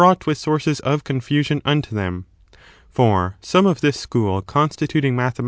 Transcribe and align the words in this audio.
ught 0.03 0.25
with 0.25 0.35
sources 0.39 0.79
of 0.79 1.03
coufusion 1.03 1.61
unto 1.63 1.93
them. 1.93 2.25
hood 2.25 2.25
of 2.25 2.51
their 2.51 2.89
For 2.89 3.35
some 3.39 3.67
of 3.67 3.81
this 3.81 3.99
school 3.99 4.41
constituting 4.41 5.15
mathema 5.15 5.39